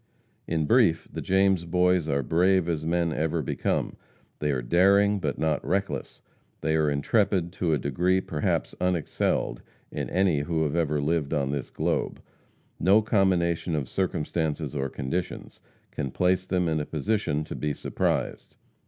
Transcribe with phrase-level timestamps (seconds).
[0.47, 3.97] In brief, the James Boys are brave as men ever become;
[4.39, 6.21] they are daring, but not reckless;
[6.61, 9.61] they are intrepid to a degree perhaps unexcelled
[9.91, 12.19] in any who have ever lived on this globe;
[12.79, 15.61] no combination of circumstances or conditions
[15.91, 18.55] can place them in a position to be surprised.